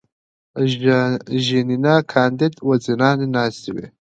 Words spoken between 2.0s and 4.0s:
کاندید وزیرانې ناستې وې.